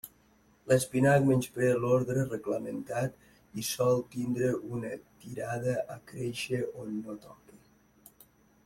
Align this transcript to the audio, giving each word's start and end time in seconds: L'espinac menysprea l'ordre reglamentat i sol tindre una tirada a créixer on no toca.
L'espinac 0.69 1.27
menysprea 1.27 1.75
l'ordre 1.83 2.23
reglamentat 2.31 3.29
i 3.63 3.67
sol 3.69 4.03
tindre 4.17 4.51
una 4.79 4.97
tirada 5.27 5.79
a 5.97 6.01
créixer 6.13 6.65
on 6.85 6.93
no 7.05 7.21
toca. 7.29 7.63